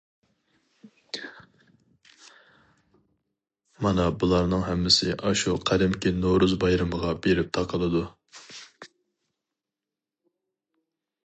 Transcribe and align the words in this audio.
مانا 3.87 4.07
بۇلارنىڭ 4.23 4.65
ھەممىسى 4.69 5.13
ئاشۇ 5.31 5.55
قەدىمكى 5.71 6.15
نورۇز 6.23 6.57
بايرىمىغا 6.65 7.13
بېرىپ 7.27 7.53
تاقىلىدۇ. 7.61 8.03